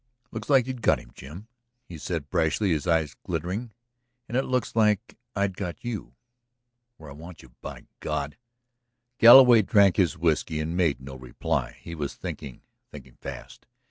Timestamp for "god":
7.99-8.35